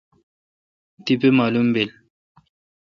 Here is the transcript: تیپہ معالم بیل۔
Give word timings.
تیپہ 1.03 1.29
معالم 1.37 1.67
بیل۔ 1.73 1.89